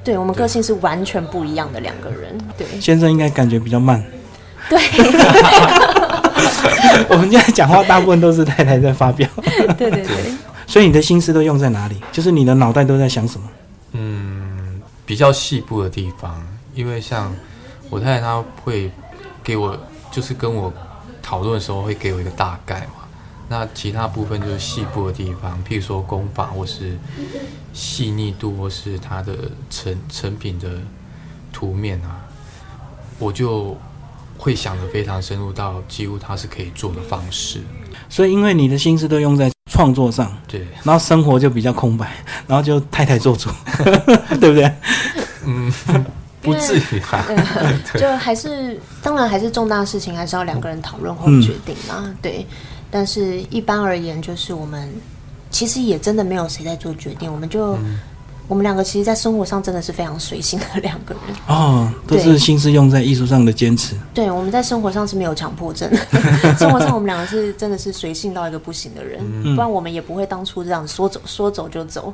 [0.03, 2.37] 对我们个性是完全不一样的两个人。
[2.57, 4.03] 对先生应该感觉比较慢。
[4.69, 4.79] 对
[7.09, 9.29] 我们现在讲话大部分都是太太在发表，
[9.77, 10.33] 对对对，
[10.67, 11.97] 所以你的心思都用在哪里？
[12.13, 13.49] 就是你的脑袋都在想什么？
[13.93, 17.33] 嗯，比较细部的地方，因为像
[17.91, 18.91] 我太太她会
[19.43, 19.79] 给我，
[20.11, 20.73] 就就是跟我
[21.23, 23.05] 讨论的时候会给我一个大概嘛。
[23.49, 26.99] 那其他部分就是细部的地方，譬如说工法或是
[27.73, 29.33] 细腻度，或是它的
[29.71, 30.69] 成成品的
[31.53, 32.27] 图面啊，
[33.19, 33.77] 我就
[34.39, 37.61] 会想得非常深入到几乎他是可以做的方式。
[38.09, 42.11] 所以因为你的心思都用在创作上，对，然后生活就比较空白，
[42.47, 43.51] 然后就太太做主，
[44.41, 44.73] 对不对？
[45.45, 45.71] 嗯，
[46.41, 47.27] 不至于吧？
[47.93, 52.15] 对，就还是当然还是重大事情，还是要两个人讨论后决定嘛。
[52.23, 52.47] 对，
[52.91, 54.91] 但是一般而言，就是我们
[55.51, 57.77] 其实也真的没有谁在做决定，我们就。
[58.49, 63.95] 我们两个其实，在生活上真的是非常随性的两个人哦，都是心思用在艺术上的坚持。
[64.15, 65.89] 对，我们在生活上是没有强迫症，
[66.59, 69.21] 生活上我们两个是真的是随性到一个不行的人，
[69.55, 72.13] 不然我们也不会当初这样说走说走就走，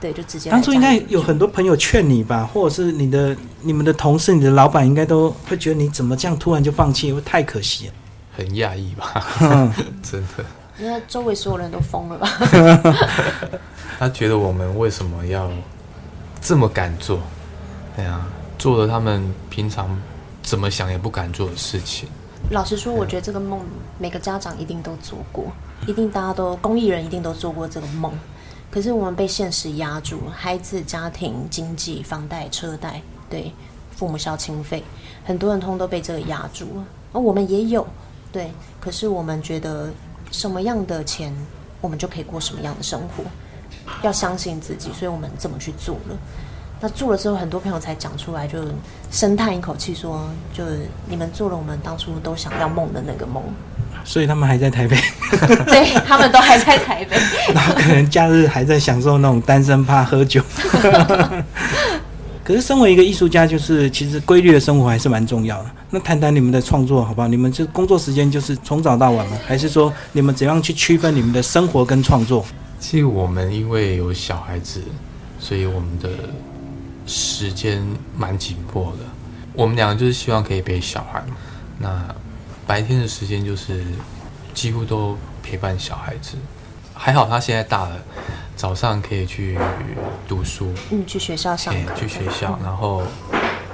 [0.00, 0.50] 对，就直接。
[0.50, 7.92] 当初应该有很多朋友劝你吧，或者是你的、你们的同事、你的老板，应该都会觉得你怎么这样突然就放弃，会太可惜了，
[8.38, 9.22] 很讶异吧？
[10.02, 10.44] 真的。
[10.80, 12.28] 因为周围所有人都疯了吧？
[13.96, 15.48] 他觉得我们为什么要？
[16.44, 17.20] 这么敢做，
[17.96, 18.28] 对啊，
[18.58, 19.98] 做了他们平常
[20.42, 22.06] 怎么想也不敢做的事情。
[22.50, 23.62] 老实说，我觉得这个梦
[23.98, 25.46] 每个家长一定都做过，
[25.86, 28.12] 一定大家都公益人一定都做过这个梦。
[28.70, 33.50] 可是我们被现实压住，孩子、家庭、经济、房贷、车贷，对，
[33.96, 34.84] 父母孝亲费，
[35.24, 36.84] 很多人通都被这个压住了。
[37.14, 37.86] 而我们也有，
[38.30, 39.90] 对，可是我们觉得
[40.30, 41.34] 什么样的钱，
[41.80, 43.24] 我们就可以过什么样的生活。
[44.02, 46.16] 要相信自己，所以我们这么去做了。
[46.80, 48.58] 那做了之后，很多朋友才讲出来，就
[49.10, 53.42] 深叹一口气，说：“就是你们做了我们当初都想要梦的那个梦。”
[54.04, 54.96] 所以他们还在台北，
[55.64, 57.16] 对他们都还在台北，
[57.54, 60.42] 然后可能假日还在享受那种单身怕喝酒。
[62.44, 65.70] 可是，身为一个艺术家，就是其实规律的生活还是蛮重要的。
[65.88, 67.26] 那谈谈你们的创作好不好？
[67.28, 69.38] 你们这工作时间就是从早到晚吗？
[69.46, 72.44] 还是说你们怎样去区分你们的生活跟创作？
[72.84, 74.82] 其实我们因为有小孩子，
[75.40, 76.10] 所以我们的
[77.06, 77.82] 时间
[78.14, 78.98] 蛮紧迫的。
[79.54, 81.34] 我们两个就是希望可以陪小孩嘛。
[81.78, 82.14] 那
[82.66, 83.82] 白天的时间就是
[84.52, 86.36] 几乎都陪伴小孩子。
[86.92, 87.96] 还好他现在大了，
[88.54, 89.58] 早上可以去
[90.28, 92.58] 读书，嗯，去学校上课，去学校。
[92.62, 93.02] 然后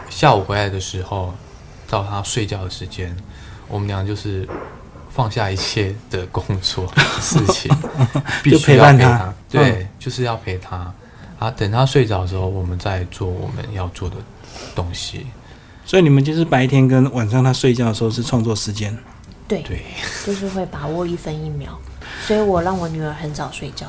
[0.08, 1.34] 下午回来的时候，
[1.88, 3.16] 到他睡觉的时间，
[3.66, 4.48] 我们俩就是。
[5.20, 7.70] 放下一切的工作 事情，
[8.42, 9.34] 必须要陪他。
[9.50, 10.90] 对，就是要陪他
[11.38, 11.50] 啊！
[11.50, 14.16] 等他睡着的时候，我们再做我们要做的
[14.74, 15.26] 东西。
[15.84, 18.96] 所以你们就是白天跟晚上他睡觉的时候是创作时间。
[19.46, 19.82] 对对，
[20.24, 21.78] 就是会把握一分一秒。
[22.26, 23.86] 所以我让我女儿很早睡觉，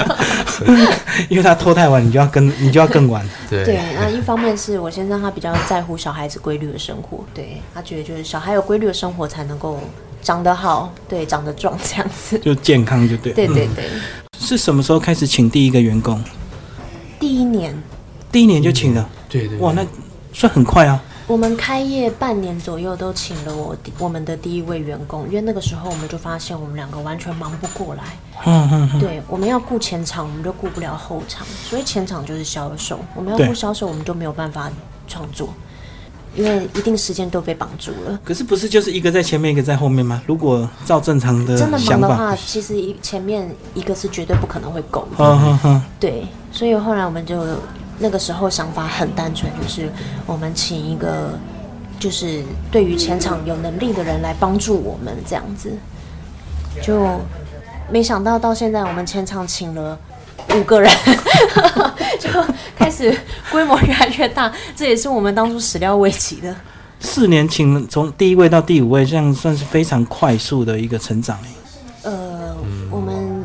[1.30, 3.26] 因为她拖太晚，你就要跟你就要更晚。
[3.48, 9.80] 对对，那一方面是我先生他比较在乎小孩子规律的生活，对他觉得就是小孩有规律的生活才能够。
[10.26, 13.32] 长得好，对，长得壮，这样子 就健康，就对。
[13.32, 13.84] 对对对。
[14.40, 16.20] 是什么时候开始请第一个员工？
[17.20, 17.80] 第一年。
[18.32, 19.08] 第一年就请了。
[19.28, 19.56] 对对。
[19.58, 19.86] 哇，那
[20.32, 21.00] 算很快啊。
[21.28, 28.02] 我们开业半年左右都请了我我们的第一位员工，因为那个时候我们就发现我们两个完全忙不过来。
[28.46, 28.98] 嗯嗯嗯。
[28.98, 34.68] 对，我们要顾前场，我们就顾不了后场，所以前场就是销售，我们要顾销售，我们就没有办法
[35.06, 35.54] 创作。
[36.36, 38.18] 因为一定时间都被绑住了。
[38.22, 40.22] 可是不是就是一个在前面，一个在后面吗？
[40.26, 45.82] 如果照正常的真的忙的话，其实一前面一个是绝对不可能会够的。
[45.98, 47.42] 对，所以后来我们就
[47.98, 49.90] 那个时候想法很单纯，就是
[50.26, 51.38] 我们请一个
[51.98, 55.72] 就是对于前场有能力的人来帮助我们这样子。
[56.82, 57.20] 就
[57.90, 59.98] 没想到到现在我们前场请了。
[60.54, 60.88] 五个人
[62.20, 62.30] 就
[62.86, 63.12] 开始
[63.50, 66.54] 规模越来越大，这也是我们当初始料未及的。
[67.00, 71.36] 四年请从第一位到第五位，这样算是非常快速的一个成长
[72.04, 72.54] 呃，
[72.88, 73.44] 我们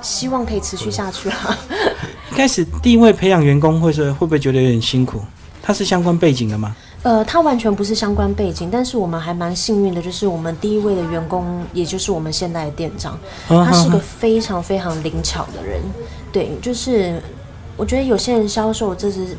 [0.00, 1.58] 希望可以持续下去啊。
[2.30, 5.20] 一开始第一位培养员工，会是会不会觉得有点辛苦？
[5.60, 6.76] 他是相关背景的吗？
[7.02, 15.80] 呃，他完全不是相关背景，但是我们还蛮幸运的，就是我们第一位的员工，也就是我们现在的店长，他是个非常非常灵巧的人。
[16.30, 17.20] 对，就是
[17.80, 19.34] 我觉得有些人销售，这是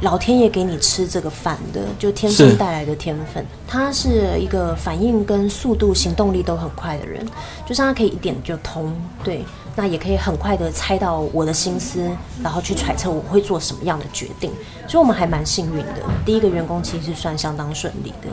[0.00, 3.46] 老天爷给你吃这个饭的，就天生带来的天分。
[3.68, 7.24] 他是一个反应跟速度、行动力都很快的人，
[7.64, 8.92] 就是他可以一点就通。
[9.22, 9.44] 对。
[9.76, 12.10] 那也可以很快的猜到我的心思，
[12.42, 14.50] 然后去揣测我会做什么样的决定，
[14.88, 16.02] 所以我们还蛮幸运的。
[16.26, 18.28] 第一个员工其实算相当顺利的。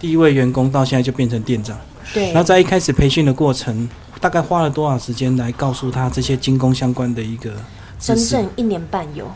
[0.00, 1.78] 第一位员工到现在就变成店长，
[2.12, 2.26] 对。
[2.32, 3.88] 然后在一开始培训的过程，
[4.20, 7.52] 大概花了多少时间来告诉他这些精工相关的一个？
[7.98, 9.26] 真正一年半有，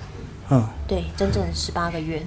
[0.51, 2.23] 嗯，对，真正十八个月。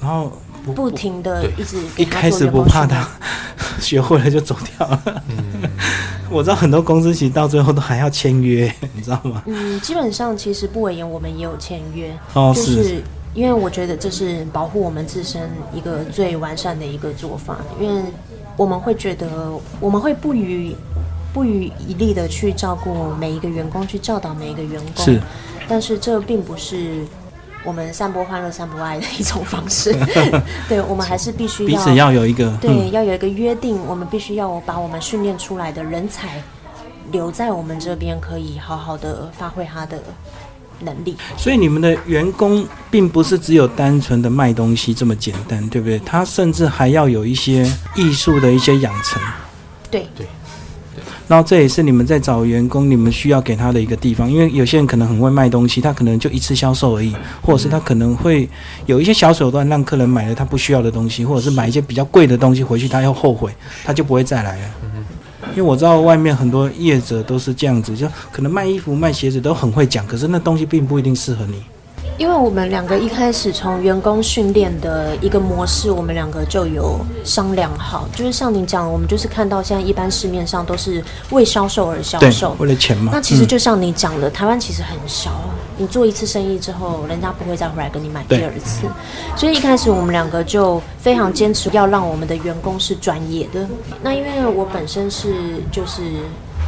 [0.00, 0.32] 然后
[0.76, 3.08] 不停的一直一开始不怕他，
[3.80, 5.22] 学会了就走掉了。
[5.28, 5.68] 嗯，
[6.30, 9.42] 我知道很多公司其实到最后都还要签约， 你知道吗？
[9.46, 12.84] 嗯，基本上其实不委言，我们也有签约，哦，就是。
[12.84, 13.02] 是
[13.34, 18.02] 因为我觉得这是保护我们自身一个最完善的一个做法，因为
[18.56, 19.28] 我们会觉得
[19.78, 20.74] 我们会不遗
[21.32, 25.20] 不遗余力的去照顾每一个员工，去教导每一个员工，是，
[25.68, 27.04] 但是这并不是
[27.64, 29.94] 我们散播欢乐、散播爱的一种方式。
[30.68, 36.42] 对，我们还是必须要彼此要有一个对，嗯要有一个约定，我们必须要把我们训练出来的人才
[37.12, 40.02] 留在我们这边，可以好好的发挥他的
[40.80, 41.16] 能力。
[41.36, 45.98] 所以你们的员工并不是只有单纯的卖东西这么简单，对不对？
[45.98, 49.20] 他甚至还要有一些艺术的一些养成。
[49.90, 50.06] 对，
[51.28, 58.48] 然后这也是你们在找员工，你们需要给他的一个地方，因为有些人可能很会卖东西，他可能就一次销售而已，或者是他可能会
[58.86, 63.52] 有一些小手段让客人买了他不需要的东西，或者是买一些比较贵的东西回去，他又后悔，
[63.84, 64.70] 他就不会再来了。
[65.50, 71.62] 因为我知道外面很多业者都是这样子，就可能卖衣服、卖鞋子都很会讲，可是那东西并不一定适合你。
[72.18, 83.12] 因为我们两个一开始从员工训练的一个模式，我们两个就有商量好，就是像你讲，我们就是看到现在一般市面上都是为销售而销售，，为了钱嘛。
[83.14, 88.88] 那其实嗯就像你讲的，台湾其实很小啊，你做一次生意之后，人家不会再回来跟你买第二次。
[89.36, 93.64] 所以一开始我们两个就非常坚持要让我们的员工是专业的。
[94.02, 96.02] 那因为我本身是就是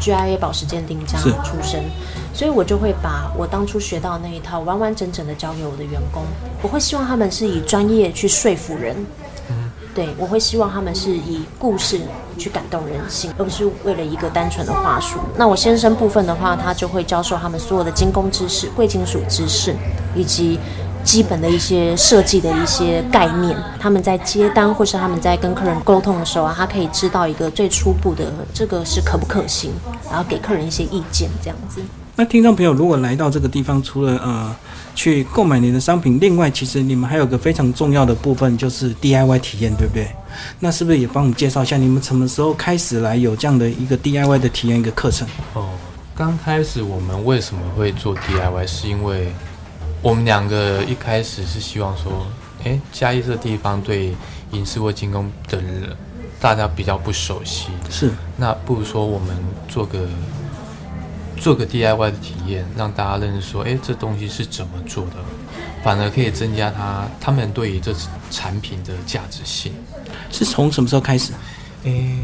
[0.01, 1.85] GIA 保时鉴定家出身，
[2.33, 6.23] 所以我就会把我当初学到的那一套完完整整的教给我的员工。
[6.63, 8.97] 我会希望他们是以专业去说服人。
[9.93, 12.01] 对，我会希望他们是以故事
[12.39, 15.19] 去感动人心，而不是为了一个单纯的话术。
[15.37, 19.75] 那我先生部分的话，他就会教授他们所有的精工知识、贵金属知识，
[20.15, 20.61] 以及
[21.05, 23.57] 基本的一些设计的一些概念。
[23.79, 29.71] 他们在接单或是他们在跟客人沟通的时候啊，他可以知道一个最初步的这个是可不可行，
[30.09, 31.81] 然后给客人一些意见，这样子。
[32.17, 34.55] 那听众朋友如果来到这个地方，除了呃
[34.95, 40.07] 去购买您的商品，另外其实你们还有个非常重要的部分就是 DIY 体验，对不对？
[40.59, 45.27] 那是不是也帮我们介绍一下你们什么时候开始来有这样的一个 DIY 的体验一个课程？
[45.55, 45.71] 哦，
[46.15, 49.33] 刚开始我们为什么会做 DIY，是因为
[50.03, 52.27] 我们两个一开始是希望说，
[52.65, 54.15] 诶，嘉义这个地方对
[54.53, 55.95] 影视或精工的人，
[56.41, 59.37] 大家比较不熟悉，是那不如说我们
[59.69, 60.09] 做个
[61.37, 65.17] 做个 DIY 的体验，让大家认识说，诶，这东西是怎么做的，
[65.83, 67.95] 反而可以增加他他们对于这
[68.31, 69.75] 产品的价值性。
[70.31, 71.33] 是从什么时候开始？
[71.85, 72.17] 诶，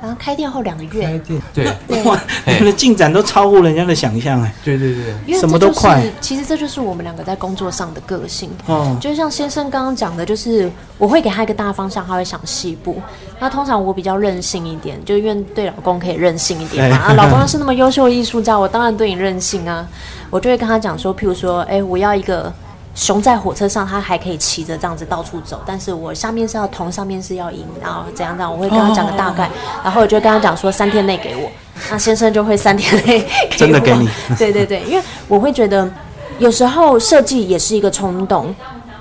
[0.00, 1.66] 然后开店后两个月，店对
[2.04, 4.52] 哇， 你们的进展都超乎人家的想象哎！
[4.64, 8.50] 对对对，因为什么都快其实这就是我们两个在工作上的个性。
[8.66, 13.00] 哦，就像先生刚刚讲的，就是我会给他一个大方向，他会想细部。
[13.38, 16.96] 那通常我比较任性一点，就因为对老公可以任性一点嘛。
[16.96, 19.86] 哎啊，老公是那么优秀的艺术家，我当然对你任性啊。
[20.30, 22.52] 我就会跟他讲说，譬如说，哎，我要一个
[23.00, 29.50] 熊在火车上，它还可以骑着这样子到处走，但是我下面是要铜，上面是要银，然后怎样怎样，我会跟他讲个大概，
[29.82, 31.50] 然后我就跟他讲说三天内给我，
[31.90, 34.06] 那先生就会三天内真的给你。
[34.36, 35.90] 对对对，因为我会觉得
[36.38, 38.54] 有时候设计也是一个冲动，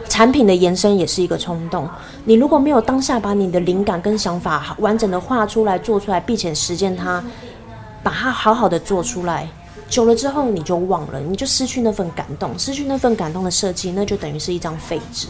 [0.08, 1.86] 产品的延伸也是一个冲动。
[2.24, 7.22] 你如果没有当下把你的灵感跟想法完整的画出来、做出来，并且实践它，
[8.02, 9.46] 把它好好的做出来，
[9.90, 15.28] 久了之后你就忘了，你就失去那份感动，失去那份感动的设计，那就等于是一张废纸。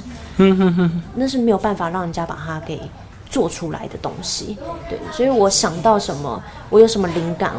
[1.15, 2.79] 那是没有办法让人家把它给
[3.29, 4.57] 做出来的东西。
[4.89, 7.53] 对，所以我想到什么，我有什么灵感，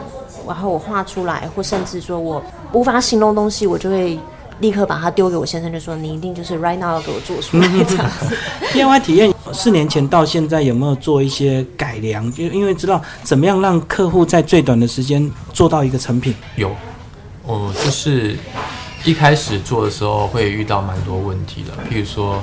[0.46, 4.18] 然后我画出来，或甚至说我无法形容东西，我就会
[4.60, 8.36] 立刻把它丢给我先生，就说你一定就是 right now 要给我做出来这样子。
[8.72, 12.30] DIY 体验四年前到现在有没有做一些改良？
[12.32, 16.34] 就因为知道怎么样让客户在最短的时间做到一个成品。
[16.56, 16.70] 有，
[17.50, 18.36] 我就是
[19.04, 22.40] 一开始做的时候会遇到蛮多问题的，譬如说，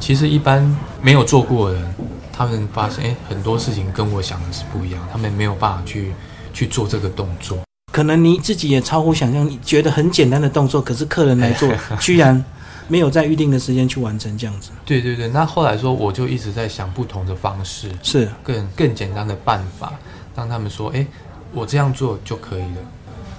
[0.00, 0.64] 其实一般
[1.02, 1.94] 没有做过的人，
[2.32, 6.12] 他们发现诶很多事情跟我想的是不一样，他们没有办法去
[6.54, 7.58] 去做这个动作。
[7.92, 11.70] 可能你自己也超乎想象，你觉得很简单的动作，可是客人来做，
[12.00, 12.42] 居然
[12.88, 14.70] 没有在预定的时间去完成这样子。
[14.86, 19.92] 对对对，那后来说我就一直在想不同的方式，是，更更简单的办法，
[20.34, 21.06] 让他们说，诶，
[21.52, 22.80] 我这样做就可以了。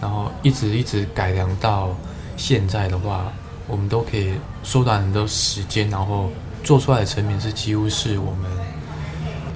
[0.02, 1.96] 然后一直一直改良到
[2.36, 3.32] 现在的话，
[3.68, 4.32] 我们都可以
[4.64, 6.30] 缩短很多时间，然后
[6.64, 8.50] 做出来的成品是几乎是我们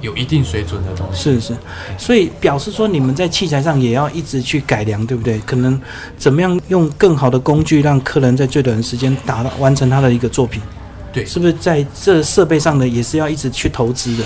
[0.02, 1.24] 有一定水准的东西。
[1.24, 1.58] 是是，
[1.98, 5.40] 所以表示说你们在器材上也要一直去改良，对不对？
[5.42, 5.80] 可能
[6.18, 10.60] 怎么样用更好的工具，让客人在最短的时间达到完成他的一个作品，
[11.14, 14.24] 对，是不是在这设备上的也是要一直去投资的？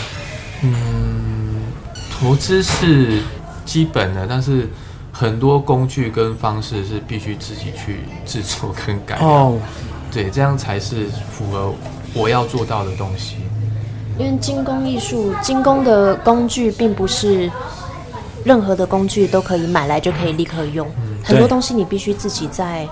[0.63, 1.61] 嗯，
[2.09, 3.21] 投资是
[3.65, 4.69] 基本的，但是
[5.17, 9.29] 很多工具跟方式是必须自己去制作跟改良。
[9.29, 9.57] 哦，
[10.11, 11.73] 对，这样才是符合
[12.13, 13.37] 我要做到的东西。
[14.19, 17.49] 因为精工艺术，精工的工具并不是
[18.43, 20.85] 任何的工具都可以买来就可以立刻用，
[21.23, 22.85] 很多东西你必须自己在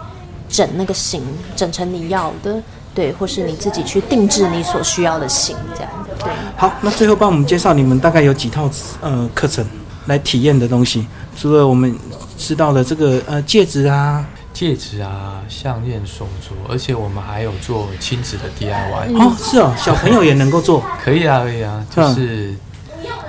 [0.47, 1.21] 整那个型，
[1.57, 2.55] 整成你要的，
[2.95, 6.31] 对，或是你自己去定制你所需要的型，这样，对。
[6.55, 8.69] 好，那最后帮我们介绍你们大概有几套
[9.01, 9.65] 呃课程
[10.07, 11.95] 来体验的东西，除了我们
[12.37, 19.17] 知道的这个呃戒指啊，戒指啊、项链、手镯，而且我们还有做亲子的 DIY。
[19.17, 22.53] 哦是哦，小朋友也能够做， 可以啊，可以啊，就是，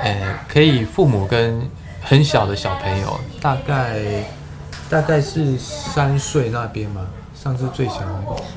[0.03, 1.61] 呃，可以父母跟
[2.03, 4.01] 很小的小朋友，大概
[4.91, 7.01] 大概是三岁那边嘛，
[7.45, 8.07] 上次最小的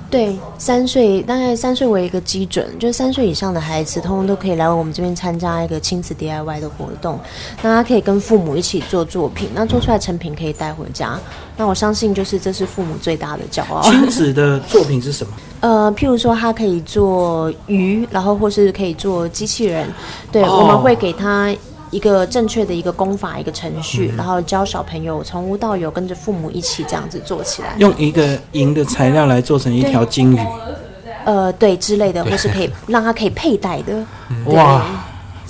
[0.10, 7.20] 对，三岁大概三岁为一个基准，就是三岁以上的孩子，通通都可以来我们这边参加一个亲子 DIY 的活动。
[7.62, 11.20] 那他可以跟父母一起做作品，那做出来成品可以带回家。
[11.58, 13.82] 那我相信，就是这是父母最大的骄傲。
[13.82, 15.34] 亲子的作品是什么？
[15.60, 19.86] 呃，譬如说，他可以做鱼，然后或是可以做机器人。
[20.32, 21.54] 对，哦我们会给他
[21.92, 27.70] 一个正确的一个功法、一个程序，然后教小朋友从无到有，跟着父母一起这样子做起来。
[27.78, 30.40] 用一个银的材料来做成一条金鱼，
[31.26, 34.06] 呃，对之类的，或是可以让他可以佩戴的。
[34.46, 34.86] 哇！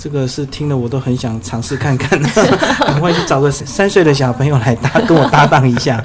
[0.00, 2.16] 这个是听了我都很想尝试看看，
[2.86, 6.00] 赶快去找个三岁的小朋友来搭跟我搭档一下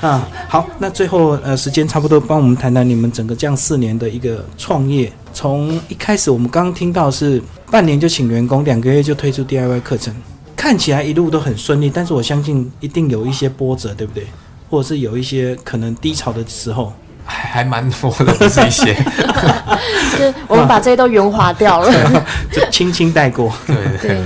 [0.00, 0.28] 啊！
[0.48, 5.12] 好，那最后呃时间差不多，帮我们谈谈你们整个这样四年的一个创业。
[5.32, 10.14] 从一开始我们刚刚听到是半年就请员工，两个月就推出 DIY 课程，
[10.54, 14.26] 看起来一路都很顺利，但是我相信一定有一些波折，对不对？
[14.68, 16.92] 或者是有一些可能低潮的时候。
[17.28, 18.94] 还还蛮多的，不是一些。
[20.12, 21.90] 就是我们把这些都圆滑掉了。
[22.52, 23.52] 就轻轻带过。
[23.66, 24.24] 对对对对，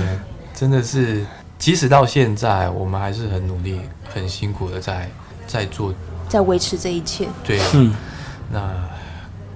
[0.53, 1.25] 真的是，
[1.57, 3.79] 即使到现在，我们还是很努力、
[4.13, 5.09] 很辛苦的在
[5.51, 5.93] 在做。
[6.29, 7.27] 在维持这一切。
[7.43, 7.93] 对，嗯，
[8.51, 8.73] 那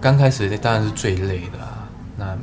[0.01, 1.87] 刚开始当然是最累的啊。
[2.17, 2.37] 那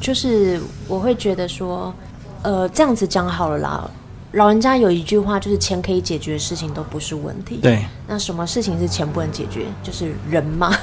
[0.00, 1.94] 就是我会觉得说，
[2.42, 3.90] 呃，这样子讲好了啦。
[4.32, 7.60] 老人家有一句话，就是钱可以解决的事情都不是问题。
[7.62, 9.64] 对，那什么事情是钱不能解决？
[9.82, 10.76] 就是人嘛。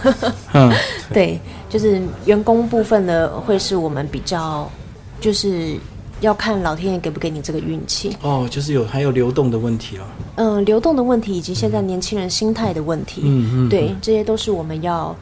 [0.54, 0.74] 嗯，
[1.14, 1.38] 对，
[1.70, 4.72] 就是员工部分的会是我们比较，
[5.20, 5.78] 就是
[6.22, 8.16] 要看老天爷给不给你这个运气。
[8.22, 10.02] 哦，就是有还有流动的问题哦。
[10.36, 13.22] 嗯、流动的问题以及现在年轻人心态的问题。
[13.26, 15.16] 嗯嗯，对，这些都是我们要，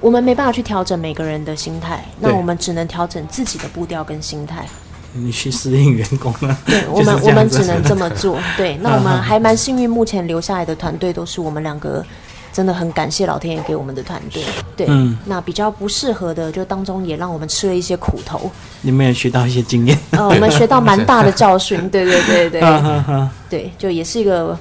[0.00, 4.66] 我们没办法去调整每个人的心态，那我们只能调整自己的步调跟心态。
[5.14, 6.56] 你去适应员工啊。
[6.64, 8.38] 对 我们，我们只能这么做。
[8.56, 12.04] 对，那我们 还蛮幸运，目前留下来的团队都是我们两个。
[12.52, 14.42] 真的很感谢老天爷给我们的团队，
[14.76, 15.16] 对，嗯。
[15.24, 18.50] 那比较不适合的，就当中也让我们吃了一些苦头，
[18.82, 19.98] 你们也学到一些经验。
[20.10, 22.62] 呃，我们学到蛮大的教训， 对对对对。
[23.48, 24.58] 对，就也是一个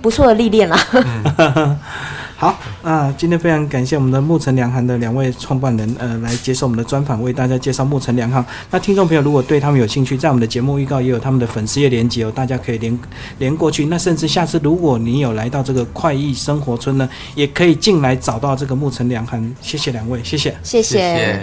[0.00, 0.78] 不错的历练啦。
[2.40, 8.44] 好那，今天非常感谢我们的木城良行的两位创办人，呃，来接受我们的专访，为大家介绍木城良行。
[8.70, 12.96] 那听众朋友如果对他们有兴趣，在我们的节目预告也有他们的粉丝页连接哦，大家可以连
[13.38, 13.86] 连过去。
[13.86, 19.52] 那甚至下次如果你有来到这个快意生活村呢，也可以进来找到这个木城良行。
[19.60, 20.38] 谢谢两位，谢。
[20.38, 21.36] 谢谢谢。